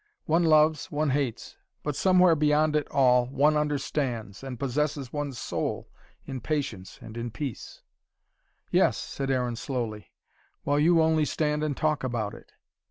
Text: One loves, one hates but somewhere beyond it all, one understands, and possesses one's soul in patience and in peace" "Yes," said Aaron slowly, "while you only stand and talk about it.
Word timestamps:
One 0.25 0.43
loves, 0.43 0.89
one 0.89 1.11
hates 1.11 1.57
but 1.83 1.95
somewhere 1.95 2.33
beyond 2.35 2.75
it 2.75 2.87
all, 2.89 3.27
one 3.27 3.55
understands, 3.55 4.43
and 4.43 4.59
possesses 4.59 5.13
one's 5.13 5.37
soul 5.37 5.91
in 6.25 6.41
patience 6.41 6.97
and 7.03 7.15
in 7.15 7.29
peace" 7.29 7.83
"Yes," 8.71 8.97
said 8.97 9.29
Aaron 9.29 9.55
slowly, 9.57 10.11
"while 10.63 10.79
you 10.79 11.03
only 11.03 11.25
stand 11.25 11.63
and 11.63 11.77
talk 11.77 12.03
about 12.03 12.33
it. 12.33 12.51